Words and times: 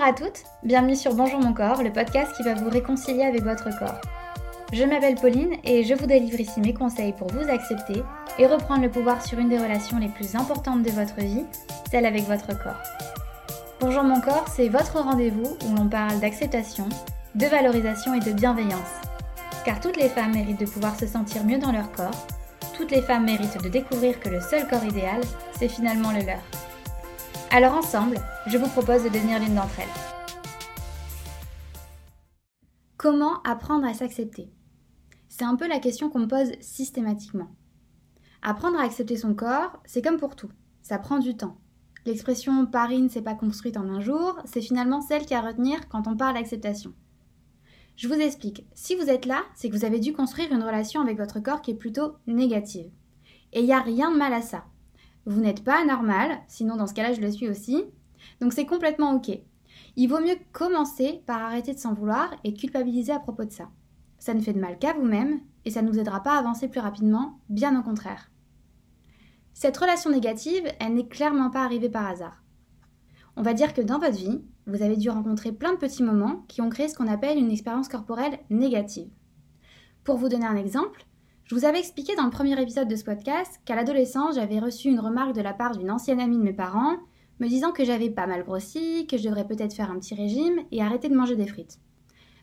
Bonjour 0.00 0.14
à 0.14 0.16
toutes, 0.16 0.44
bienvenue 0.62 0.96
sur 0.96 1.14
Bonjour 1.14 1.40
mon 1.40 1.52
corps, 1.52 1.82
le 1.82 1.92
podcast 1.92 2.34
qui 2.34 2.42
va 2.42 2.54
vous 2.54 2.70
réconcilier 2.70 3.22
avec 3.22 3.42
votre 3.42 3.68
corps. 3.78 4.00
Je 4.72 4.82
m'appelle 4.82 5.16
Pauline 5.16 5.56
et 5.62 5.84
je 5.84 5.92
vous 5.92 6.06
délivre 6.06 6.40
ici 6.40 6.58
mes 6.62 6.72
conseils 6.72 7.12
pour 7.12 7.28
vous 7.28 7.50
accepter 7.50 8.02
et 8.38 8.46
reprendre 8.46 8.80
le 8.80 8.90
pouvoir 8.90 9.22
sur 9.22 9.38
une 9.38 9.50
des 9.50 9.58
relations 9.58 9.98
les 9.98 10.08
plus 10.08 10.36
importantes 10.36 10.82
de 10.82 10.90
votre 10.90 11.20
vie, 11.20 11.44
celle 11.90 12.06
avec 12.06 12.22
votre 12.22 12.46
corps. 12.46 12.80
Bonjour 13.78 14.02
mon 14.02 14.22
corps, 14.22 14.48
c'est 14.48 14.70
votre 14.70 15.00
rendez-vous 15.00 15.58
où 15.68 15.76
l'on 15.76 15.90
parle 15.90 16.18
d'acceptation, 16.18 16.88
de 17.34 17.44
valorisation 17.44 18.14
et 18.14 18.20
de 18.20 18.32
bienveillance. 18.32 19.02
Car 19.66 19.80
toutes 19.80 19.98
les 19.98 20.08
femmes 20.08 20.32
méritent 20.32 20.60
de 20.60 20.64
pouvoir 20.64 20.98
se 20.98 21.06
sentir 21.06 21.44
mieux 21.44 21.58
dans 21.58 21.72
leur 21.72 21.92
corps, 21.92 22.26
toutes 22.74 22.90
les 22.90 23.02
femmes 23.02 23.26
méritent 23.26 23.62
de 23.62 23.68
découvrir 23.68 24.18
que 24.18 24.30
le 24.30 24.40
seul 24.40 24.66
corps 24.66 24.84
idéal, 24.84 25.20
c'est 25.58 25.68
finalement 25.68 26.12
le 26.12 26.24
leur. 26.24 26.59
Alors 27.52 27.74
ensemble, 27.74 28.18
je 28.46 28.56
vous 28.58 28.68
propose 28.68 29.02
de 29.02 29.08
devenir 29.08 29.40
l'une 29.40 29.56
d'entre 29.56 29.80
elles. 29.80 29.88
Comment 32.96 33.42
apprendre 33.42 33.88
à 33.88 33.92
s'accepter? 33.92 34.52
C'est 35.28 35.42
un 35.42 35.56
peu 35.56 35.66
la 35.66 35.80
question 35.80 36.10
qu'on 36.10 36.20
me 36.20 36.28
pose 36.28 36.52
systématiquement. 36.60 37.48
Apprendre 38.42 38.78
à 38.78 38.84
accepter 38.84 39.16
son 39.16 39.34
corps, 39.34 39.80
c'est 39.84 40.00
comme 40.00 40.18
pour 40.18 40.36
tout, 40.36 40.52
ça 40.80 41.00
prend 41.00 41.18
du 41.18 41.36
temps. 41.36 41.56
L'expression 42.06 42.66
Paris 42.66 43.02
ne 43.02 43.08
s'est 43.08 43.20
pas 43.20 43.34
construite 43.34 43.76
en 43.76 43.88
un 43.88 44.00
jour, 44.00 44.38
c'est 44.44 44.62
finalement 44.62 45.00
celle 45.00 45.26
qui 45.26 45.34
à 45.34 45.40
retenir 45.40 45.88
quand 45.88 46.06
on 46.06 46.16
parle 46.16 46.34
d'acceptation. 46.34 46.92
Je 47.96 48.06
vous 48.06 48.14
explique, 48.14 48.64
si 48.74 48.94
vous 48.94 49.10
êtes 49.10 49.26
là, 49.26 49.42
c'est 49.56 49.68
que 49.68 49.74
vous 49.74 49.84
avez 49.84 49.98
dû 49.98 50.12
construire 50.12 50.52
une 50.52 50.62
relation 50.62 51.00
avec 51.00 51.18
votre 51.18 51.40
corps 51.40 51.62
qui 51.62 51.72
est 51.72 51.74
plutôt 51.74 52.14
négative. 52.28 52.92
Et 53.52 53.58
il 53.58 53.66
n'y 53.66 53.72
a 53.72 53.80
rien 53.80 54.12
de 54.12 54.18
mal 54.18 54.34
à 54.34 54.40
ça. 54.40 54.66
Vous 55.26 55.40
n'êtes 55.40 55.64
pas 55.64 55.80
anormal, 55.82 56.38
sinon 56.48 56.76
dans 56.76 56.86
ce 56.86 56.94
cas-là 56.94 57.12
je 57.12 57.20
le 57.20 57.30
suis 57.30 57.48
aussi. 57.48 57.84
Donc 58.40 58.52
c'est 58.52 58.66
complètement 58.66 59.14
ok. 59.14 59.30
Il 59.96 60.08
vaut 60.08 60.20
mieux 60.20 60.36
commencer 60.52 61.22
par 61.26 61.42
arrêter 61.42 61.74
de 61.74 61.78
s'en 61.78 61.94
vouloir 61.94 62.34
et 62.44 62.54
culpabiliser 62.54 63.12
à 63.12 63.18
propos 63.18 63.44
de 63.44 63.52
ça. 63.52 63.68
Ça 64.18 64.34
ne 64.34 64.40
fait 64.40 64.52
de 64.52 64.60
mal 64.60 64.78
qu'à 64.78 64.92
vous-même 64.92 65.40
et 65.64 65.70
ça 65.70 65.82
ne 65.82 65.90
vous 65.90 65.98
aidera 65.98 66.22
pas 66.22 66.34
à 66.34 66.38
avancer 66.38 66.68
plus 66.68 66.80
rapidement, 66.80 67.40
bien 67.48 67.78
au 67.78 67.82
contraire. 67.82 68.30
Cette 69.52 69.76
relation 69.76 70.10
négative, 70.10 70.64
elle 70.78 70.94
n'est 70.94 71.08
clairement 71.08 71.50
pas 71.50 71.64
arrivée 71.64 71.90
par 71.90 72.06
hasard. 72.06 72.42
On 73.36 73.42
va 73.42 73.54
dire 73.54 73.74
que 73.74 73.80
dans 73.80 73.98
votre 73.98 74.16
vie, 74.16 74.42
vous 74.66 74.82
avez 74.82 74.96
dû 74.96 75.10
rencontrer 75.10 75.52
plein 75.52 75.72
de 75.72 75.78
petits 75.78 76.02
moments 76.02 76.44
qui 76.48 76.60
ont 76.60 76.70
créé 76.70 76.88
ce 76.88 76.94
qu'on 76.94 77.08
appelle 77.08 77.38
une 77.38 77.50
expérience 77.50 77.88
corporelle 77.88 78.38
négative. 78.50 79.10
Pour 80.04 80.16
vous 80.16 80.28
donner 80.28 80.46
un 80.46 80.56
exemple, 80.56 81.04
je 81.50 81.56
vous 81.56 81.64
avais 81.64 81.80
expliqué 81.80 82.14
dans 82.14 82.26
le 82.26 82.30
premier 82.30 82.62
épisode 82.62 82.86
de 82.86 82.94
ce 82.94 83.02
podcast 83.02 83.60
qu'à 83.64 83.74
l'adolescence, 83.74 84.36
j'avais 84.36 84.60
reçu 84.60 84.86
une 84.86 85.00
remarque 85.00 85.34
de 85.34 85.40
la 85.40 85.52
part 85.52 85.76
d'une 85.76 85.90
ancienne 85.90 86.20
amie 86.20 86.38
de 86.38 86.44
mes 86.44 86.52
parents 86.52 86.96
me 87.40 87.48
disant 87.48 87.72
que 87.72 87.84
j'avais 87.84 88.08
pas 88.08 88.28
mal 88.28 88.44
grossi, 88.44 89.08
que 89.08 89.16
je 89.16 89.24
devrais 89.24 89.48
peut-être 89.48 89.74
faire 89.74 89.90
un 89.90 89.98
petit 89.98 90.14
régime 90.14 90.60
et 90.70 90.80
arrêter 90.80 91.08
de 91.08 91.16
manger 91.16 91.34
des 91.34 91.48
frites. 91.48 91.80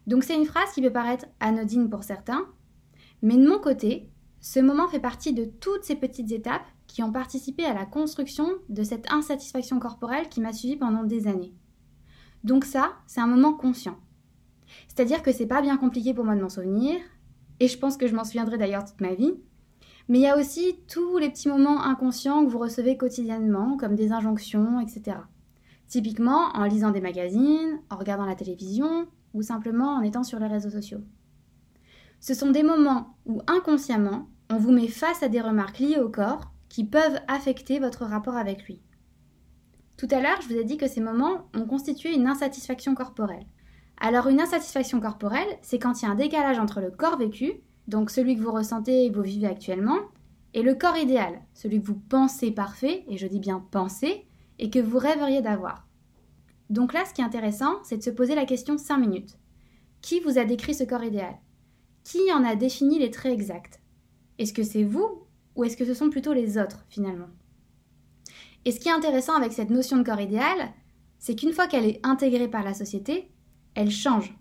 Donc 0.08 0.26
c'est 0.26 0.36
une 0.36 0.44
phrase 0.44 0.74
qui 0.74 0.82
peut 0.82 0.92
paraître 0.92 1.26
anodine 1.40 1.90
pour 1.90 2.04
certains, 2.04 2.48
mais 3.22 3.38
de 3.38 3.48
mon 3.48 3.60
côté, 3.60 4.10
ce 4.42 4.60
moment 4.60 4.90
fait 4.90 5.00
partie 5.00 5.32
de 5.32 5.46
toutes 5.46 5.86
ces 5.86 5.96
petites 5.96 6.34
étapes 6.34 6.68
qui 6.88 7.02
ont 7.02 7.14
participé 7.14 7.64
à 7.64 7.74
la 7.74 7.86
construction 7.86 8.50
de 8.68 8.84
cette 8.84 9.10
insatisfaction 9.10 9.80
corporelle 9.80 10.28
qui 10.28 10.42
m'a 10.42 10.52
suivi 10.52 10.76
pendant 10.76 11.06
des 11.06 11.28
années. 11.28 11.54
Donc 12.44 12.66
ça, 12.66 12.92
c'est 13.08 13.22
un 13.22 13.28
moment 13.28 13.54
conscient. 13.54 13.96
C'est-à-dire 14.90 15.24
que 15.24 15.32
c'est 15.32 15.48
pas 15.48 15.62
bien 15.62 15.78
compliqué 15.78 16.14
pour 16.14 16.26
moi 16.26 16.36
de 16.36 16.42
m'en 16.42 16.50
souvenir, 16.50 17.00
et 17.60 17.68
je 17.68 17.78
pense 17.78 17.98
que 17.98 18.08
je 18.08 18.16
m'en 18.16 18.24
souviendrai 18.24 18.58
d'ailleurs 18.58 18.86
toute 18.86 19.02
ma 19.02 19.14
vie. 19.14 19.34
Mais 20.10 20.20
il 20.20 20.22
y 20.22 20.28
a 20.28 20.38
aussi 20.38 20.80
tous 20.88 21.18
les 21.18 21.30
petits 21.30 21.50
moments 21.50 21.84
inconscients 21.84 22.46
que 22.46 22.50
vous 22.50 22.60
recevez 22.60 22.96
quotidiennement, 22.96 23.76
comme 23.78 23.96
des 23.96 24.12
injonctions, 24.12 24.80
etc. 24.80 25.18
Typiquement 25.88 26.50
en 26.54 26.66
lisant 26.66 26.92
des 26.92 27.02
magazines, 27.02 27.80
en 27.90 27.98
regardant 27.98 28.26
la 28.26 28.36
télévision 28.36 29.08
ou 29.34 29.42
simplement 29.42 29.96
en 29.96 30.02
étant 30.02 30.24
sur 30.24 30.40
les 30.40 30.48
réseaux 30.48 30.70
sociaux. 30.70 31.02
Ce 32.20 32.34
sont 32.34 32.52
des 32.52 32.64
moments 32.64 33.18
où 33.26 33.42
inconsciemment, 33.48 34.28
on 34.50 34.58
vous 34.58 34.72
met 34.72 34.88
face 34.88 35.24
à 35.24 35.30
des 35.30 35.42
remarques 35.42 35.80
liées 35.80 36.00
au 36.00 36.10
corps 36.10 36.52
qui 36.70 36.84
peuvent 36.84 37.20
affecter 37.28 37.80
votre 37.80 38.06
rapport 38.06 38.38
avec 38.38 38.64
lui. 38.66 38.82
Tout 39.98 40.08
à 40.12 40.22
l'heure, 40.22 40.40
je 40.42 40.48
vous 40.48 40.60
ai 40.60 40.64
dit 40.64 40.78
que 40.78 40.88
ces 40.88 41.02
moments 41.02 41.50
ont 41.54 41.66
constitué 41.66 42.14
une 42.14 42.28
insatisfaction 42.28 42.96
corporelle. 42.96 43.46
Alors 44.00 44.28
une 44.28 44.42
insatisfaction 44.42 45.00
corporelle, 45.00 45.58
c'est 45.62 45.80
quand 45.80 46.02
il 46.02 46.06
y 46.06 46.08
a 46.08 46.12
un 46.12 46.16
décalage 46.16 46.60
entre 46.60 46.82
le 46.82 46.92
corps 46.92 47.18
vécu, 47.18 47.54
donc 47.88 48.12
celui 48.12 48.36
que 48.36 48.42
vous 48.42 48.52
ressentez 48.52 49.06
et 49.06 49.12
que 49.12 49.16
vous 49.16 49.24
vivez 49.24 49.48
actuellement, 49.48 49.98
et 50.54 50.62
le 50.62 50.76
corps 50.76 50.98
idéal, 50.98 51.42
celui 51.54 51.82
que 51.82 51.88
vous 51.88 52.00
pensez 52.00 52.52
parfait, 52.52 53.04
et 53.08 53.18
je 53.18 53.28
dis 53.28 53.40
bien 53.40 53.60
penser, 53.72 54.26
et 54.60 54.70
que 54.70 54.80
vous 54.80 54.98
rêveriez 54.98 55.42
d'avoir. 55.42 55.88
Donc 56.70 56.94
là, 56.94 57.06
ce 57.06 57.14
qui 57.14 57.22
est 57.22 57.26
intéressant, 57.26 57.76
c'est 57.84 57.98
de 57.98 58.04
se 58.04 58.10
poser 58.10 58.36
la 58.36 58.46
question 58.46 58.78
5 58.78 58.98
minutes. 58.98 59.38
Qui 60.02 60.20
vous 60.20 60.38
a 60.38 60.46
décrit 60.46 60.74
ce 60.74 60.84
corps 60.84 61.04
idéal? 61.04 61.38
Qui 62.04 62.32
en 62.34 62.44
a 62.44 62.56
défini 62.56 63.00
les 63.00 63.12
traits 63.12 63.34
exacts? 63.34 63.82
Est-ce 64.38 64.54
que 64.54 64.64
c'est 64.64 64.84
vous 64.84 65.24
ou 65.56 65.64
est-ce 65.64 65.78
que 65.78 65.86
ce 65.86 65.94
sont 65.94 66.10
plutôt 66.10 66.34
les 66.34 66.58
autres 66.58 66.86
finalement? 66.90 67.30
Et 68.66 68.72
ce 68.72 68.80
qui 68.80 68.90
est 68.90 68.94
intéressant 68.94 69.36
avec 69.36 69.54
cette 69.54 69.70
notion 69.70 69.98
de 69.98 70.04
corps 70.04 70.20
idéal, 70.20 70.74
c'est 71.20 71.36
qu'une 71.36 71.54
fois 71.54 71.68
qu'elle 71.68 71.86
est 71.86 72.06
intégrée 72.06 72.48
par 72.48 72.64
la 72.64 72.74
société, 72.74 73.32
elle 73.78 73.92
change. 73.92 74.36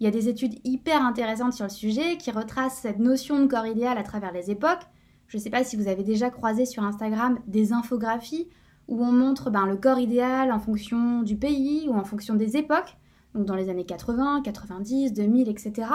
Il 0.00 0.04
y 0.04 0.08
a 0.08 0.10
des 0.10 0.28
études 0.28 0.58
hyper 0.64 1.00
intéressantes 1.00 1.52
sur 1.52 1.64
le 1.64 1.70
sujet 1.70 2.16
qui 2.18 2.32
retracent 2.32 2.80
cette 2.80 2.98
notion 2.98 3.38
de 3.40 3.46
corps 3.46 3.68
idéal 3.68 3.96
à 3.96 4.02
travers 4.02 4.32
les 4.32 4.50
époques. 4.50 4.82
Je 5.28 5.36
ne 5.36 5.42
sais 5.42 5.48
pas 5.48 5.62
si 5.62 5.76
vous 5.76 5.86
avez 5.86 6.02
déjà 6.02 6.28
croisé 6.28 6.66
sur 6.66 6.82
Instagram 6.82 7.38
des 7.46 7.72
infographies 7.72 8.48
où 8.88 9.00
on 9.04 9.12
montre 9.12 9.50
ben, 9.50 9.64
le 9.64 9.76
corps 9.76 10.00
idéal 10.00 10.50
en 10.50 10.58
fonction 10.58 11.22
du 11.22 11.36
pays 11.36 11.86
ou 11.88 11.94
en 11.94 12.02
fonction 12.02 12.34
des 12.34 12.56
époques, 12.56 12.96
donc 13.32 13.46
dans 13.46 13.54
les 13.54 13.68
années 13.68 13.86
80, 13.86 14.42
90, 14.42 15.12
2000, 15.12 15.48
etc. 15.48 15.88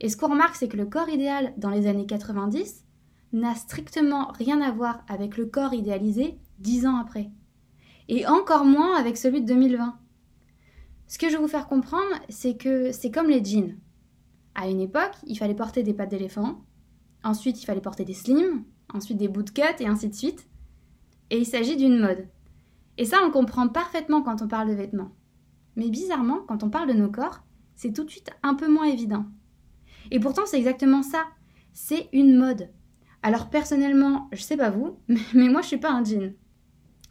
Et 0.00 0.08
ce 0.08 0.16
qu'on 0.16 0.30
remarque, 0.30 0.56
c'est 0.56 0.68
que 0.68 0.76
le 0.76 0.86
corps 0.86 1.08
idéal 1.08 1.54
dans 1.56 1.70
les 1.70 1.86
années 1.86 2.06
90 2.06 2.84
n'a 3.32 3.54
strictement 3.54 4.32
rien 4.32 4.60
à 4.60 4.72
voir 4.72 5.04
avec 5.08 5.36
le 5.36 5.46
corps 5.46 5.72
idéalisé 5.72 6.36
dix 6.58 6.84
ans 6.84 6.96
après. 6.96 7.30
Et 8.08 8.26
encore 8.26 8.64
moins 8.64 8.96
avec 8.96 9.16
celui 9.16 9.40
de 9.40 9.46
2020. 9.46 9.96
Ce 11.08 11.18
que 11.18 11.28
je 11.28 11.34
vais 11.34 11.42
vous 11.42 11.48
faire 11.48 11.68
comprendre, 11.68 12.14
c'est 12.28 12.56
que 12.56 12.90
c'est 12.92 13.10
comme 13.10 13.28
les 13.28 13.44
jeans. 13.44 13.78
À 14.54 14.68
une 14.68 14.80
époque, 14.80 15.14
il 15.26 15.38
fallait 15.38 15.54
porter 15.54 15.82
des 15.82 15.94
pattes 15.94 16.10
d'éléphant, 16.10 16.64
ensuite 17.22 17.62
il 17.62 17.66
fallait 17.66 17.80
porter 17.80 18.04
des 18.04 18.14
slims, 18.14 18.64
ensuite 18.92 19.18
des 19.18 19.28
bootcuts 19.28 19.62
et 19.78 19.86
ainsi 19.86 20.08
de 20.08 20.14
suite. 20.14 20.48
Et 21.30 21.38
il 21.38 21.46
s'agit 21.46 21.76
d'une 21.76 22.00
mode. 22.00 22.26
Et 22.98 23.04
ça, 23.04 23.18
on 23.24 23.30
comprend 23.30 23.68
parfaitement 23.68 24.22
quand 24.22 24.42
on 24.42 24.48
parle 24.48 24.68
de 24.68 24.74
vêtements. 24.74 25.12
Mais 25.76 25.90
bizarrement, 25.90 26.40
quand 26.48 26.62
on 26.62 26.70
parle 26.70 26.88
de 26.88 26.94
nos 26.94 27.10
corps, 27.10 27.42
c'est 27.74 27.92
tout 27.92 28.04
de 28.04 28.10
suite 28.10 28.30
un 28.42 28.54
peu 28.54 28.68
moins 28.68 28.86
évident. 28.86 29.26
Et 30.10 30.18
pourtant, 30.18 30.42
c'est 30.46 30.58
exactement 30.58 31.02
ça. 31.02 31.24
C'est 31.72 32.08
une 32.12 32.38
mode. 32.38 32.70
Alors 33.22 33.50
personnellement, 33.50 34.28
je 34.32 34.40
sais 34.40 34.56
pas 34.56 34.70
vous, 34.70 34.98
mais 35.34 35.48
moi 35.48 35.62
je 35.62 35.66
suis 35.68 35.78
pas 35.78 35.92
un 35.92 36.04
jean. 36.04 36.34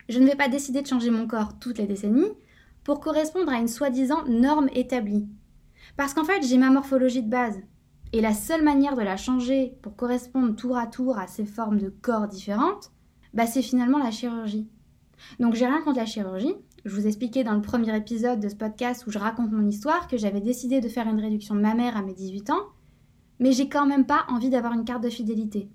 Je 0.10 0.20
ne 0.20 0.26
vais 0.26 0.36
pas 0.36 0.50
décider 0.50 0.82
de 0.82 0.88
changer 0.88 1.12
mon 1.12 1.28
corps 1.28 1.60
toutes 1.60 1.78
les 1.78 1.88
décennies, 1.88 2.32
pour 2.86 3.02
correspondre 3.02 3.52
à 3.52 3.58
une 3.58 3.68
soi-disant 3.68 4.24
norme 4.30 4.70
établie. 4.74 5.28
Parce 5.98 6.14
qu'en 6.14 6.24
fait, 6.24 6.44
j'ai 6.44 6.58
ma 6.58 6.70
morphologie 6.70 7.24
de 7.24 7.30
base. 7.30 7.60
Et 8.14 8.22
la 8.22 8.34
seule 8.34 8.64
manière 8.64 8.96
de 8.96 9.02
la 9.02 9.18
changer 9.18 9.78
pour 9.82 9.98
correspondre 9.98 10.56
tour 10.56 10.78
à 10.78 10.88
tour 10.88 11.18
à 11.18 11.28
ces 11.28 11.46
formes 11.46 11.80
de 11.80 11.90
corps 11.90 12.28
différentes, 12.28 12.92
bah 13.34 13.48
c'est 13.48 13.64
finalement 13.64 13.98
la 13.98 14.12
chirurgie. 14.12 14.70
Donc 15.40 15.56
j'ai 15.56 15.66
rien 15.66 15.82
contre 15.82 15.98
la 15.98 16.06
chirurgie. 16.06 16.54
Je 16.86 16.96
vous 16.96 17.08
expliquais 17.08 17.44
dans 17.44 17.56
le 17.56 17.62
premier 17.62 17.96
épisode 17.98 18.40
de 18.40 18.48
ce 18.48 18.56
podcast 18.56 19.06
où 19.08 19.12
je 19.12 19.18
raconte 19.18 19.52
mon 19.52 19.68
histoire 19.68 20.08
que 20.08 20.18
j'avais 20.18 20.40
décidé 20.40 20.80
de 20.80 20.88
faire 20.88 21.08
une 21.08 21.20
réduction 21.20 21.56
de 21.56 21.62
ma 21.62 21.74
mère 21.74 21.98
à 21.98 22.04
mes 22.04 22.14
18 22.14 22.52
ans, 22.52 22.68
mais 23.40 23.52
j'ai 23.52 23.68
quand 23.68 23.88
même 23.88 24.06
pas 24.06 24.26
envie 24.30 24.52
d'avoir 24.52 24.74
une 24.74 24.86
carte 24.86 25.04
de 25.04 25.10
fidélité. 25.10 25.70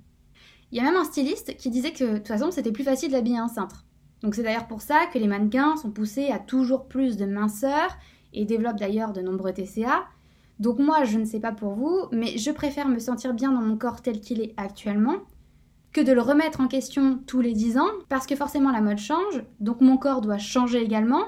Il 0.70 0.78
y 0.78 0.80
a 0.80 0.84
même 0.84 0.96
un 0.96 1.04
styliste 1.04 1.56
qui 1.56 1.68
disait 1.68 1.92
que 1.92 2.04
de 2.04 2.16
toute 2.18 2.28
façon 2.28 2.52
c'était 2.52 2.70
plus 2.70 2.84
facile 2.84 3.10
d'habiller 3.10 3.38
un 3.38 3.48
cintre. 3.48 3.84
Donc 4.22 4.34
c'est 4.34 4.42
d'ailleurs 4.42 4.66
pour 4.66 4.82
ça 4.82 5.06
que 5.12 5.18
les 5.18 5.26
mannequins 5.26 5.76
sont 5.76 5.90
poussés 5.90 6.28
à 6.28 6.38
toujours 6.38 6.86
plus 6.86 7.16
de 7.16 7.26
minceur 7.26 7.96
et 8.32 8.44
développent 8.44 8.78
d'ailleurs 8.78 9.12
de 9.12 9.20
nombreux 9.20 9.52
TCA. 9.52 10.04
Donc 10.58 10.78
moi, 10.78 11.04
je 11.04 11.18
ne 11.18 11.24
sais 11.24 11.40
pas 11.40 11.52
pour 11.52 11.74
vous, 11.74 12.06
mais 12.12 12.36
je 12.36 12.50
préfère 12.50 12.88
me 12.88 12.98
sentir 12.98 13.32
bien 13.32 13.52
dans 13.52 13.62
mon 13.62 13.78
corps 13.78 14.02
tel 14.02 14.20
qu'il 14.20 14.40
est 14.40 14.54
actuellement 14.56 15.16
que 15.92 16.00
de 16.00 16.12
le 16.12 16.20
remettre 16.20 16.60
en 16.60 16.68
question 16.68 17.18
tous 17.26 17.40
les 17.40 17.52
10 17.52 17.78
ans, 17.78 17.90
parce 18.08 18.26
que 18.26 18.36
forcément 18.36 18.70
la 18.70 18.80
mode 18.80 18.98
change, 18.98 19.42
donc 19.58 19.80
mon 19.80 19.96
corps 19.96 20.20
doit 20.20 20.38
changer 20.38 20.80
également, 20.82 21.24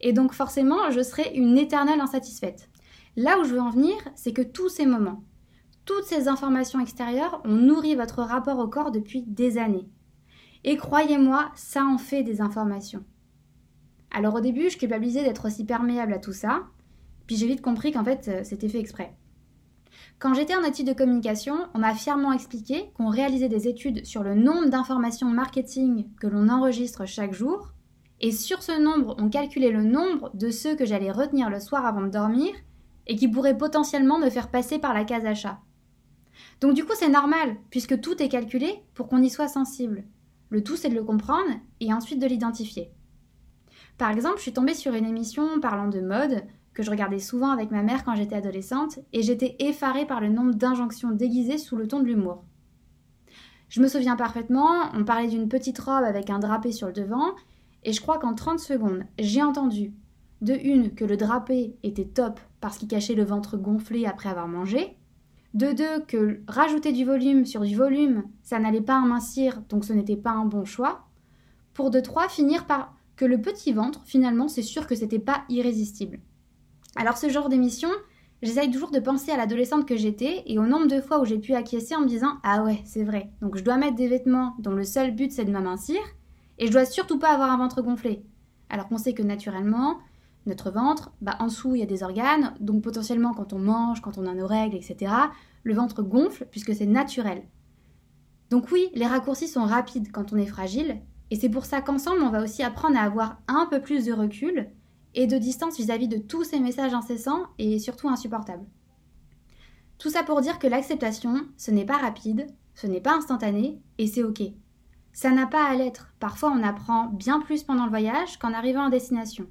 et 0.00 0.12
donc 0.12 0.34
forcément 0.34 0.90
je 0.90 1.02
serai 1.02 1.32
une 1.34 1.56
éternelle 1.56 2.00
insatisfaite. 2.00 2.68
Là 3.16 3.38
où 3.38 3.44
je 3.44 3.54
veux 3.54 3.60
en 3.60 3.70
venir, 3.70 3.96
c'est 4.14 4.32
que 4.32 4.42
tous 4.42 4.68
ces 4.68 4.84
moments, 4.84 5.22
toutes 5.84 6.04
ces 6.04 6.28
informations 6.28 6.80
extérieures 6.80 7.40
ont 7.44 7.54
nourri 7.54 7.94
votre 7.94 8.22
rapport 8.22 8.58
au 8.58 8.68
corps 8.68 8.90
depuis 8.90 9.22
des 9.22 9.58
années. 9.58 9.88
Et 10.64 10.76
croyez-moi, 10.76 11.50
ça 11.54 11.84
en 11.84 11.98
fait 11.98 12.22
des 12.22 12.40
informations. 12.40 13.04
Alors 14.10 14.34
au 14.34 14.40
début, 14.40 14.70
je 14.70 14.78
culpabilisais 14.78 15.24
d'être 15.24 15.46
aussi 15.46 15.64
perméable 15.64 16.12
à 16.12 16.18
tout 16.18 16.32
ça, 16.32 16.64
puis 17.26 17.36
j'ai 17.36 17.46
vite 17.46 17.62
compris 17.62 17.92
qu'en 17.92 18.04
fait, 18.04 18.28
euh, 18.28 18.40
c'était 18.44 18.68
fait 18.68 18.78
exprès. 18.78 19.16
Quand 20.18 20.34
j'étais 20.34 20.54
en 20.54 20.62
études 20.62 20.86
de 20.86 20.92
communication, 20.92 21.54
on 21.74 21.80
m'a 21.80 21.94
fièrement 21.94 22.32
expliqué 22.32 22.90
qu'on 22.94 23.08
réalisait 23.08 23.48
des 23.48 23.66
études 23.68 24.04
sur 24.06 24.22
le 24.22 24.34
nombre 24.34 24.68
d'informations 24.68 25.28
marketing 25.28 26.06
que 26.20 26.26
l'on 26.26 26.48
enregistre 26.48 27.06
chaque 27.06 27.32
jour, 27.32 27.72
Et 28.24 28.30
sur 28.30 28.62
ce 28.62 28.80
nombre, 28.80 29.16
on 29.18 29.28
calculait 29.28 29.72
le 29.72 29.82
nombre 29.82 30.30
de 30.34 30.50
ceux 30.50 30.76
que 30.76 30.86
j'allais 30.86 31.10
retenir 31.10 31.50
le 31.50 31.58
soir 31.58 31.84
avant 31.84 32.02
de 32.02 32.08
dormir 32.08 32.52
et 33.08 33.16
qui 33.16 33.26
pourraient 33.26 33.58
potentiellement 33.58 34.20
me 34.20 34.30
faire 34.30 34.48
passer 34.48 34.78
par 34.78 34.94
la 34.94 35.04
case 35.04 35.26
achat. 35.26 35.58
Donc 36.60 36.74
du 36.74 36.84
coup, 36.84 36.92
c'est 36.94 37.08
normal, 37.08 37.56
puisque 37.70 38.00
tout 38.00 38.22
est 38.22 38.28
calculé 38.28 38.80
pour 38.94 39.08
qu'on 39.08 39.20
y 39.20 39.28
soit 39.28 39.48
sensible. 39.48 40.04
Le 40.52 40.62
tout, 40.62 40.76
c'est 40.76 40.90
de 40.90 40.94
le 40.94 41.02
comprendre 41.02 41.48
et 41.80 41.94
ensuite 41.94 42.20
de 42.20 42.26
l'identifier. 42.26 42.90
Par 43.96 44.10
exemple, 44.10 44.36
je 44.36 44.42
suis 44.42 44.52
tombée 44.52 44.74
sur 44.74 44.92
une 44.92 45.06
émission 45.06 45.60
parlant 45.60 45.88
de 45.88 46.02
mode 46.02 46.44
que 46.74 46.82
je 46.82 46.90
regardais 46.90 47.20
souvent 47.20 47.48
avec 47.48 47.70
ma 47.70 47.82
mère 47.82 48.04
quand 48.04 48.14
j'étais 48.14 48.36
adolescente 48.36 48.98
et 49.14 49.22
j'étais 49.22 49.56
effarée 49.60 50.04
par 50.04 50.20
le 50.20 50.28
nombre 50.28 50.52
d'injonctions 50.52 51.10
déguisées 51.10 51.56
sous 51.56 51.74
le 51.74 51.88
ton 51.88 52.00
de 52.00 52.04
l'humour. 52.04 52.44
Je 53.70 53.80
me 53.80 53.88
souviens 53.88 54.14
parfaitement, 54.14 54.90
on 54.92 55.06
parlait 55.06 55.28
d'une 55.28 55.48
petite 55.48 55.78
robe 55.78 56.04
avec 56.04 56.28
un 56.28 56.38
drapé 56.38 56.70
sur 56.70 56.88
le 56.88 56.92
devant 56.92 57.34
et 57.82 57.94
je 57.94 58.02
crois 58.02 58.18
qu'en 58.18 58.34
30 58.34 58.58
secondes, 58.58 59.04
j'ai 59.18 59.42
entendu 59.42 59.94
de 60.42 60.52
une 60.52 60.94
que 60.94 61.06
le 61.06 61.16
drapé 61.16 61.78
était 61.82 62.04
top 62.04 62.38
parce 62.60 62.76
qu'il 62.76 62.88
cachait 62.88 63.14
le 63.14 63.24
ventre 63.24 63.56
gonflé 63.56 64.04
après 64.04 64.28
avoir 64.28 64.48
mangé, 64.48 64.98
de 65.54 65.72
deux 65.72 66.00
que 66.06 66.40
rajouter 66.48 66.92
du 66.92 67.04
volume 67.04 67.44
sur 67.44 67.62
du 67.62 67.76
volume, 67.76 68.24
ça 68.42 68.58
n'allait 68.58 68.80
pas 68.80 68.96
amincir 68.96 69.62
donc 69.68 69.84
ce 69.84 69.92
n'était 69.92 70.16
pas 70.16 70.30
un 70.30 70.44
bon 70.44 70.64
choix, 70.64 71.06
pour 71.74 71.90
de 71.90 72.00
trois 72.00 72.28
finir 72.28 72.66
par 72.66 72.94
que 73.16 73.24
le 73.24 73.40
petit 73.40 73.72
ventre, 73.72 74.02
finalement, 74.04 74.48
c'est 74.48 74.62
sûr 74.62 74.86
que 74.86 74.94
c'était 74.94 75.18
pas 75.18 75.44
irrésistible. 75.48 76.20
Alors 76.96 77.16
ce 77.16 77.28
genre 77.28 77.48
d'émission, 77.48 77.90
j'essaye 78.42 78.70
toujours 78.70 78.90
de 78.90 78.98
penser 78.98 79.30
à 79.30 79.36
l'adolescente 79.36 79.86
que 79.86 79.96
j'étais 79.96 80.42
et 80.46 80.58
au 80.58 80.66
nombre 80.66 80.86
de 80.86 81.00
fois 81.00 81.20
où 81.20 81.24
j'ai 81.24 81.38
pu 81.38 81.54
acquiescer 81.54 81.94
en 81.94 82.00
me 82.00 82.08
disant 82.08 82.38
Ah 82.42 82.64
ouais, 82.64 82.80
c'est 82.84 83.04
vrai, 83.04 83.30
donc 83.40 83.56
je 83.56 83.64
dois 83.64 83.76
mettre 83.76 83.96
des 83.96 84.08
vêtements 84.08 84.54
dont 84.58 84.72
le 84.72 84.84
seul 84.84 85.14
but 85.14 85.32
c'est 85.32 85.44
de 85.44 85.52
m'amincir 85.52 86.00
et 86.58 86.66
je 86.66 86.72
dois 86.72 86.84
surtout 86.84 87.18
pas 87.18 87.32
avoir 87.32 87.50
un 87.50 87.58
ventre 87.58 87.82
gonflé. 87.82 88.22
Alors 88.68 88.88
qu'on 88.88 88.98
sait 88.98 89.14
que 89.14 89.22
naturellement, 89.22 89.98
notre 90.46 90.70
ventre, 90.70 91.12
bah 91.20 91.36
en 91.38 91.46
dessous 91.46 91.74
il 91.74 91.80
y 91.80 91.82
a 91.82 91.86
des 91.86 92.02
organes, 92.02 92.54
donc 92.60 92.82
potentiellement 92.82 93.34
quand 93.34 93.52
on 93.52 93.58
mange, 93.58 94.00
quand 94.00 94.18
on 94.18 94.26
a 94.26 94.34
nos 94.34 94.46
règles, 94.46 94.76
etc., 94.76 95.12
le 95.62 95.74
ventre 95.74 96.02
gonfle 96.02 96.46
puisque 96.50 96.74
c'est 96.74 96.86
naturel. 96.86 97.42
Donc 98.50 98.70
oui, 98.72 98.90
les 98.94 99.06
raccourcis 99.06 99.48
sont 99.48 99.64
rapides 99.64 100.12
quand 100.12 100.32
on 100.32 100.36
est 100.36 100.46
fragile, 100.46 101.00
et 101.30 101.36
c'est 101.36 101.48
pour 101.48 101.64
ça 101.64 101.80
qu'ensemble 101.80 102.22
on 102.22 102.30
va 102.30 102.42
aussi 102.42 102.62
apprendre 102.62 102.98
à 102.98 103.02
avoir 103.02 103.40
un 103.48 103.66
peu 103.70 103.80
plus 103.80 104.04
de 104.04 104.12
recul 104.12 104.68
et 105.14 105.26
de 105.26 105.38
distance 105.38 105.76
vis-à-vis 105.76 106.08
de 106.08 106.18
tous 106.18 106.44
ces 106.44 106.60
messages 106.60 106.94
incessants 106.94 107.46
et 107.58 107.78
surtout 107.78 108.08
insupportables. 108.08 108.66
Tout 109.98 110.10
ça 110.10 110.24
pour 110.24 110.40
dire 110.40 110.58
que 110.58 110.66
l'acceptation, 110.66 111.46
ce 111.56 111.70
n'est 111.70 111.84
pas 111.84 111.96
rapide, 111.96 112.46
ce 112.74 112.86
n'est 112.86 113.00
pas 113.00 113.14
instantané, 113.14 113.80
et 113.98 114.06
c'est 114.06 114.24
ok. 114.24 114.42
Ça 115.12 115.30
n'a 115.30 115.46
pas 115.46 115.64
à 115.64 115.74
l'être. 115.74 116.12
Parfois 116.18 116.50
on 116.50 116.62
apprend 116.62 117.06
bien 117.06 117.40
plus 117.40 117.62
pendant 117.62 117.84
le 117.84 117.90
voyage 117.90 118.38
qu'en 118.38 118.52
arrivant 118.52 118.86
en 118.86 118.88
destination. 118.88 119.46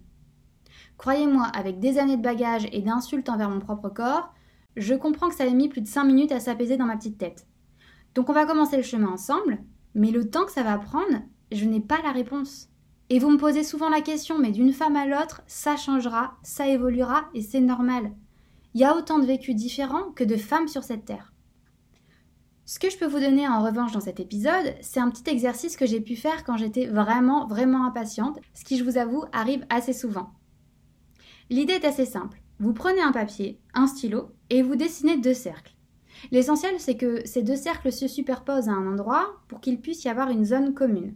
Croyez-moi, 1.01 1.45
avec 1.56 1.80
des 1.80 1.98
années 1.98 2.15
de 2.15 2.21
bagages 2.21 2.68
et 2.71 2.83
d'insultes 2.83 3.27
envers 3.27 3.50
mon 3.50 3.59
propre 3.59 3.89
corps, 3.89 4.36
je 4.75 4.94
comprends 4.94 5.30
que 5.30 5.33
ça 5.36 5.48
ait 5.48 5.53
mis 5.56 5.68
plus 5.68 5.81
de 5.81 5.88
5 5.88 6.03
minutes 6.03 6.31
à 6.31 6.39
s'apaiser 6.39 6.77
dans 6.77 6.86
ma 6.86 6.95
petite 6.95 7.18
tête. 7.18 7.48
Donc 8.13 8.30
on 8.30 8.33
va 8.33 8.45
commencer 8.45 8.77
le 8.77 8.83
chemin 8.83 9.07
ensemble, 9.07 9.63
mais 9.95 10.12
le 10.12 10.30
temps 10.30 10.45
que 10.45 10.51
ça 10.51 10.62
va 10.62 10.77
prendre, 10.77 11.24
je 11.51 11.65
n'ai 11.65 11.80
pas 11.80 12.03
la 12.03 12.12
réponse. 12.12 12.69
Et 13.09 13.18
vous 13.18 13.31
me 13.31 13.39
posez 13.39 13.63
souvent 13.63 13.89
la 13.89 14.01
question, 14.01 14.38
mais 14.38 14.51
d'une 14.51 14.74
femme 14.74 14.95
à 14.95 15.07
l'autre, 15.07 15.42
ça 15.48 15.75
changera, 15.75 16.36
ça 16.44 16.68
évoluera 16.68 17.24
et 17.33 17.42
c'est 17.42 17.62
normal. 17.62 18.12
Il 18.75 18.81
y 18.81 18.83
a 18.83 18.95
autant 18.95 19.18
de 19.18 19.25
vécus 19.25 19.56
différents 19.56 20.12
que 20.12 20.24
de 20.24 20.38
femmes 20.38 20.68
sur 20.68 20.83
cette 20.83 21.06
terre. 21.06 21.33
Ce 22.65 22.77
que 22.77 22.92
je 22.92 22.98
peux 23.00 23.07
vous 23.07 23.19
donner 23.19 23.48
en 23.48 23.63
revanche 23.63 23.92
dans 23.92 24.01
cet 24.01 24.19
épisode, 24.19 24.75
c'est 24.81 25.00
un 25.00 25.09
petit 25.09 25.31
exercice 25.31 25.77
que 25.77 25.88
j'ai 25.88 26.00
pu 26.00 26.15
faire 26.15 26.44
quand 26.44 26.57
j'étais 26.57 26.86
vraiment, 26.86 27.48
vraiment 27.48 27.88
impatiente, 27.88 28.38
ce 28.53 28.63
qui, 28.63 28.77
je 28.77 28.83
vous 28.83 29.00
avoue, 29.00 29.24
arrive 29.31 29.65
assez 29.71 29.94
souvent. 29.94 30.31
L'idée 31.51 31.74
est 31.74 31.86
assez 31.86 32.06
simple. 32.06 32.42
Vous 32.59 32.71
prenez 32.71 33.01
un 33.01 33.12
papier, 33.12 33.59
un 33.74 33.86
stylo, 33.86 34.31
et 34.50 34.62
vous 34.62 34.77
dessinez 34.77 35.18
deux 35.18 35.33
cercles. 35.33 35.75
L'essentiel, 36.31 36.75
c'est 36.80 36.95
que 36.95 37.27
ces 37.27 37.44
deux 37.44 37.57
cercles 37.57 37.92
se 37.92 38.07
superposent 38.07 38.69
à 38.69 38.71
un 38.71 38.88
endroit 38.89 39.42
pour 39.50 39.59
qu'il 39.59 39.81
puisse 39.81 40.06
y 40.06 40.07
avoir 40.07 40.30
une 40.30 40.45
zone 40.45 40.74
commune. 40.74 41.13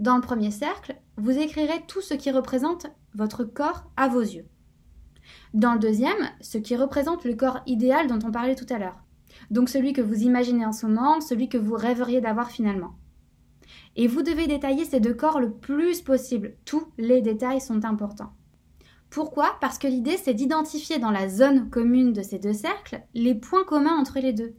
Dans 0.00 0.16
le 0.16 0.20
premier 0.20 0.50
cercle, 0.50 0.96
vous 1.16 1.30
écrirez 1.30 1.80
tout 1.86 2.00
ce 2.00 2.14
qui 2.14 2.32
représente 2.32 2.88
votre 3.14 3.44
corps 3.44 3.84
à 3.96 4.08
vos 4.08 4.20
yeux. 4.20 4.48
Dans 5.54 5.74
le 5.74 5.78
deuxième, 5.78 6.28
ce 6.40 6.58
qui 6.58 6.74
représente 6.74 7.24
le 7.24 7.36
corps 7.36 7.60
idéal 7.66 8.08
dont 8.08 8.18
on 8.26 8.32
parlait 8.32 8.56
tout 8.56 8.66
à 8.68 8.78
l'heure. 8.78 9.04
Donc 9.52 9.68
celui 9.68 9.92
que 9.92 10.02
vous 10.02 10.22
imaginez 10.22 10.66
en 10.66 10.72
ce 10.72 10.86
moment, 10.86 11.20
celui 11.20 11.48
que 11.48 11.58
vous 11.58 11.74
rêveriez 11.74 12.20
d'avoir 12.20 12.50
finalement. 12.50 12.96
Et 13.94 14.08
vous 14.08 14.22
devez 14.22 14.48
détailler 14.48 14.84
ces 14.84 14.98
deux 14.98 15.14
corps 15.14 15.38
le 15.38 15.52
plus 15.52 16.02
possible. 16.02 16.56
Tous 16.64 16.88
les 16.98 17.22
détails 17.22 17.60
sont 17.60 17.84
importants. 17.84 18.32
Pourquoi? 19.10 19.56
Parce 19.60 19.78
que 19.78 19.86
l'idée, 19.86 20.16
c'est 20.16 20.34
d'identifier 20.34 20.98
dans 20.98 21.10
la 21.10 21.28
zone 21.28 21.70
commune 21.70 22.12
de 22.12 22.22
ces 22.22 22.38
deux 22.38 22.52
cercles 22.52 23.02
les 23.14 23.34
points 23.34 23.64
communs 23.64 23.96
entre 23.96 24.18
les 24.18 24.32
deux. 24.32 24.54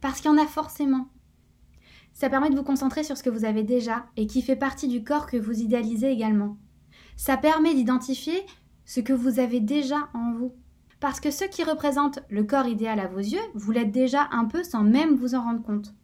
Parce 0.00 0.20
qu'il 0.20 0.30
y 0.30 0.34
en 0.34 0.42
a 0.42 0.46
forcément. 0.46 1.08
Ça 2.12 2.28
permet 2.28 2.50
de 2.50 2.56
vous 2.56 2.64
concentrer 2.64 3.04
sur 3.04 3.16
ce 3.16 3.22
que 3.22 3.30
vous 3.30 3.44
avez 3.44 3.62
déjà 3.62 4.06
et 4.16 4.26
qui 4.26 4.42
fait 4.42 4.56
partie 4.56 4.88
du 4.88 5.02
corps 5.02 5.26
que 5.26 5.36
vous 5.36 5.60
idéalisez 5.60 6.10
également. 6.10 6.58
Ça 7.16 7.36
permet 7.36 7.74
d'identifier 7.74 8.44
ce 8.84 9.00
que 9.00 9.12
vous 9.12 9.38
avez 9.38 9.60
déjà 9.60 10.08
en 10.14 10.32
vous. 10.32 10.54
Parce 11.00 11.20
que 11.20 11.30
ce 11.30 11.44
qui 11.44 11.64
représente 11.64 12.20
le 12.28 12.44
corps 12.44 12.66
idéal 12.66 13.00
à 13.00 13.08
vos 13.08 13.18
yeux, 13.18 13.40
vous 13.54 13.72
l'êtes 13.72 13.90
déjà 13.90 14.28
un 14.30 14.44
peu 14.44 14.62
sans 14.62 14.82
même 14.82 15.16
vous 15.16 15.34
en 15.34 15.42
rendre 15.42 15.62
compte. 15.62 15.94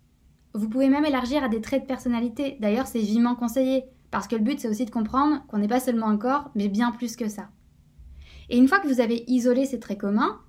Vous 0.55 0.69
pouvez 0.69 0.89
même 0.89 1.05
élargir 1.05 1.45
à 1.45 1.49
des 1.49 1.61
traits 1.61 1.83
de 1.83 1.87
personnalité. 1.87 2.57
D'ailleurs, 2.61 2.87
c'est 2.87 2.99
vivement 2.99 3.35
conseillé. 3.37 3.85
Parce 4.11 4.27
que 4.27 4.37
le 4.37 4.43
but, 4.43 4.59
c'est 4.59 4.69
aussi 4.69 4.87
de 4.87 4.91
comprendre 4.91 5.47
qu'on 5.47 5.59
n'est 5.59 5.69
pas 5.69 5.81
seulement 5.81 6.09
un 6.09 6.17
corps, 6.17 6.51
mais 6.55 6.69
bien 6.69 6.91
plus 6.91 7.15
que 7.15 7.29
ça. 7.29 7.51
Et 8.51 8.59
une 8.59 8.69
fois 8.69 8.81
que 8.81 8.89
vous 8.89 9.01
avez 9.01 9.25
isolé 9.27 9.67
ces 9.67 9.81
traits 9.81 10.01
communs, 10.01 10.41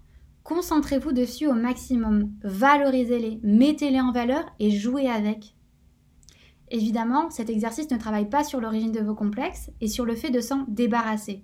Concentrez-vous 0.49 1.11
dessus 1.11 1.45
au 1.45 1.53
maximum, 1.53 2.31
valorisez-les, 2.43 3.39
mettez-les 3.43 4.01
en 4.01 4.11
valeur 4.11 4.43
et 4.59 4.71
jouez 4.71 5.07
avec. 5.07 5.53
Évidemment, 6.71 7.29
cet 7.29 7.51
exercice 7.51 7.91
ne 7.91 7.97
travaille 7.97 8.29
pas 8.29 8.43
sur 8.43 8.59
l'origine 8.59 8.91
de 8.91 8.99
vos 8.99 9.13
complexes 9.13 9.69
et 9.79 9.87
sur 9.87 10.05
le 10.05 10.15
fait 10.15 10.31
de 10.31 10.41
s'en 10.41 10.65
débarrasser. 10.67 11.43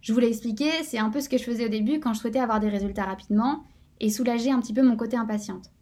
Je 0.00 0.12
vous 0.12 0.20
l'ai 0.20 0.28
expliqué, 0.28 0.70
c'est 0.84 0.98
un 0.98 1.10
peu 1.10 1.20
ce 1.20 1.28
que 1.28 1.36
je 1.36 1.42
faisais 1.42 1.66
au 1.66 1.68
début 1.68 1.98
quand 1.98 2.14
je 2.14 2.20
souhaitais 2.20 2.38
avoir 2.38 2.60
des 2.60 2.68
résultats 2.68 3.06
rapidement 3.06 3.64
et 3.98 4.08
soulager 4.08 4.52
un 4.52 4.60
petit 4.60 4.72
peu 4.72 4.82
mon 4.82 4.96
côté 4.96 5.16
impatiente. 5.16 5.72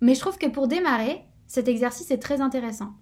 Mais 0.00 0.14
je 0.14 0.20
trouve 0.20 0.38
que 0.38 0.46
pour 0.46 0.68
démarrer, 0.68 1.22
cet 1.48 1.66
exercice 1.66 2.12
est 2.12 2.18
très 2.18 2.40
intéressant. 2.40 2.92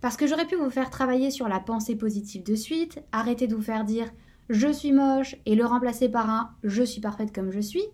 Parce 0.00 0.16
que 0.16 0.26
j'aurais 0.26 0.46
pu 0.46 0.56
vous 0.56 0.70
faire 0.70 0.90
travailler 0.90 1.30
sur 1.30 1.46
la 1.46 1.60
pensée 1.60 1.94
positive 1.94 2.42
de 2.42 2.56
suite, 2.56 3.00
arrêter 3.12 3.46
de 3.46 3.54
vous 3.54 3.62
faire 3.62 3.84
dire 3.84 4.10
je 4.50 4.66
suis 4.66 4.90
moche 4.90 5.36
et 5.46 5.54
le 5.54 5.64
remplacer 5.64 6.08
par 6.08 6.28
un 6.28 6.50
je 6.64 6.82
suis 6.82 7.00
parfaite 7.00 7.32
comme 7.32 7.52
je 7.52 7.60
suis, 7.60 7.84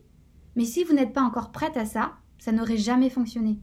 mais 0.57 0.65
si 0.65 0.85
vous 0.85 0.95
n'êtes 0.95 1.13
pas 1.13 1.21
encore 1.21 1.53
prête 1.53 1.77
à 1.77 1.85
ça, 1.85 2.15
ça 2.39 2.51
n'aurait 2.51 2.79
jamais 2.79 3.11
fonctionné. 3.11 3.61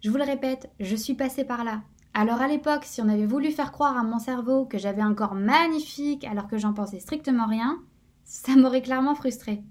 Je 0.00 0.08
vous 0.08 0.16
le 0.16 0.22
répète, 0.22 0.70
je 0.78 0.94
suis 0.94 1.14
passée 1.14 1.42
par 1.44 1.64
là. 1.64 1.82
Alors 2.14 2.40
à 2.40 2.46
l'époque, 2.46 2.84
si 2.84 3.02
on 3.02 3.08
avait 3.08 3.26
voulu 3.26 3.50
faire 3.50 3.72
croire 3.72 3.98
à 3.98 4.04
mon 4.04 4.20
cerveau 4.20 4.64
que 4.64 4.78
j'avais 4.78 5.02
un 5.02 5.12
corps 5.12 5.34
magnifique 5.34 6.22
alors 6.22 6.46
que 6.46 6.56
j'en 6.56 6.72
pensais 6.72 7.00
strictement 7.00 7.46
rien, 7.46 7.82
ça 8.24 8.54
m'aurait 8.54 8.80
clairement 8.80 9.16
frustrée. 9.16 9.64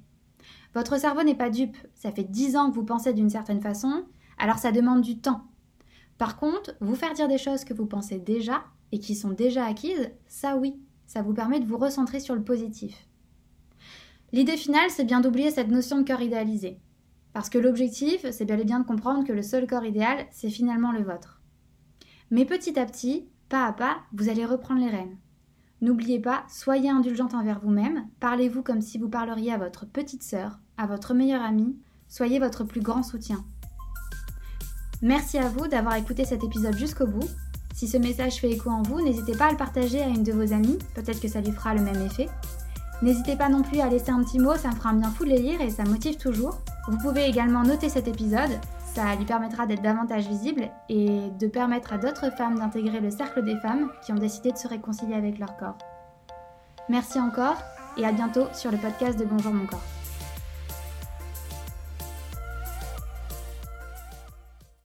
Votre 0.73 0.99
cerveau 0.99 1.23
n'est 1.23 1.33
pas 1.33 1.49
dupe, 1.49 1.77
ça 1.93 2.11
fait 2.11 2.25
dix 2.25 2.57
ans 2.57 2.69
que 2.69 2.75
vous 2.75 2.83
pensez 2.83 3.13
d'une 3.13 3.29
certaine 3.29 3.61
façon, 3.61 4.03
alors 4.37 4.57
ça 4.57 4.73
demande 4.73 4.99
du 4.99 5.19
temps. 5.19 5.47
Par 6.17 6.35
contre, 6.35 6.75
vous 6.81 6.95
faire 6.95 7.13
dire 7.13 7.29
des 7.29 7.37
choses 7.37 7.63
que 7.63 7.73
vous 7.73 7.85
pensez 7.85 8.19
déjà 8.19 8.65
et 8.91 8.99
qui 8.99 9.15
sont 9.15 9.31
déjà 9.31 9.65
acquises, 9.65 10.11
ça 10.27 10.57
oui, 10.57 10.77
ça 11.05 11.21
vous 11.21 11.33
permet 11.33 11.59
de 11.59 11.65
vous 11.65 11.77
recentrer 11.77 12.19
sur 12.19 12.35
le 12.35 12.43
positif. 12.43 13.07
L'idée 14.31 14.57
finale, 14.57 14.89
c'est 14.89 15.03
bien 15.03 15.21
d'oublier 15.21 15.51
cette 15.51 15.69
notion 15.69 15.99
de 15.99 16.07
corps 16.07 16.21
idéalisé. 16.21 16.79
Parce 17.33 17.49
que 17.49 17.57
l'objectif, 17.57 18.25
c'est 18.31 18.45
bel 18.45 18.61
et 18.61 18.65
bien 18.65 18.79
de 18.79 18.85
comprendre 18.85 19.25
que 19.25 19.33
le 19.33 19.41
seul 19.41 19.67
corps 19.67 19.85
idéal, 19.85 20.25
c'est 20.31 20.49
finalement 20.49 20.91
le 20.91 21.03
vôtre. 21.03 21.41
Mais 22.31 22.45
petit 22.45 22.79
à 22.79 22.85
petit, 22.85 23.27
pas 23.49 23.65
à 23.65 23.73
pas, 23.73 23.97
vous 24.13 24.29
allez 24.29 24.45
reprendre 24.45 24.81
les 24.81 24.89
rênes. 24.89 25.17
N'oubliez 25.81 26.19
pas, 26.19 26.45
soyez 26.49 26.89
indulgente 26.89 27.33
envers 27.33 27.59
vous-même, 27.59 28.07
parlez-vous 28.19 28.63
comme 28.63 28.81
si 28.81 28.97
vous 28.97 29.09
parleriez 29.09 29.51
à 29.51 29.57
votre 29.57 29.85
petite 29.85 30.23
sœur, 30.23 30.59
à 30.77 30.87
votre 30.87 31.13
meilleure 31.13 31.43
amie, 31.43 31.77
soyez 32.07 32.39
votre 32.39 32.63
plus 32.63 32.81
grand 32.81 33.03
soutien. 33.03 33.45
Merci 35.01 35.37
à 35.37 35.49
vous 35.49 35.67
d'avoir 35.67 35.95
écouté 35.95 36.25
cet 36.25 36.43
épisode 36.43 36.77
jusqu'au 36.77 37.05
bout. 37.05 37.27
Si 37.75 37.89
ce 37.89 37.97
message 37.97 38.35
fait 38.35 38.51
écho 38.51 38.69
en 38.69 38.83
vous, 38.83 39.01
n'hésitez 39.01 39.33
pas 39.35 39.47
à 39.47 39.51
le 39.51 39.57
partager 39.57 40.01
à 40.01 40.07
une 40.07 40.23
de 40.23 40.31
vos 40.31 40.53
amies, 40.53 40.79
peut-être 40.93 41.19
que 41.19 41.27
ça 41.27 41.41
lui 41.41 41.51
fera 41.51 41.73
le 41.73 41.81
même 41.81 42.01
effet. 42.05 42.29
N'hésitez 43.01 43.35
pas 43.35 43.49
non 43.49 43.63
plus 43.63 43.81
à 43.81 43.89
laisser 43.89 44.11
un 44.11 44.23
petit 44.23 44.39
mot, 44.39 44.55
ça 44.55 44.69
me 44.69 44.75
fera 44.75 44.91
un 44.91 44.93
bien 44.93 45.11
fou 45.11 45.25
de 45.25 45.31
les 45.31 45.39
lire 45.39 45.59
et 45.59 45.69
ça 45.69 45.83
motive 45.83 46.15
toujours. 46.15 46.61
Vous 46.87 46.97
pouvez 46.97 47.25
également 47.25 47.63
noter 47.63 47.89
cet 47.89 48.07
épisode, 48.07 48.61
ça 48.93 49.13
lui 49.15 49.25
permettra 49.25 49.65
d'être 49.65 49.81
davantage 49.81 50.25
visible 50.25 50.69
et 50.87 51.29
de 51.37 51.47
permettre 51.47 51.91
à 51.91 51.97
d'autres 51.97 52.31
femmes 52.37 52.57
d'intégrer 52.57 53.01
le 53.01 53.11
cercle 53.11 53.43
des 53.43 53.59
femmes 53.59 53.91
qui 54.05 54.13
ont 54.13 54.15
décidé 54.15 54.53
de 54.53 54.57
se 54.57 54.69
réconcilier 54.69 55.15
avec 55.15 55.37
leur 55.37 55.57
corps. 55.57 55.77
Merci 56.87 57.19
encore 57.19 57.57
et 57.97 58.05
à 58.05 58.13
bientôt 58.13 58.45
sur 58.53 58.71
le 58.71 58.77
podcast 58.77 59.19
de 59.19 59.25
Bonjour 59.25 59.53
mon 59.53 59.65
corps. 59.65 59.94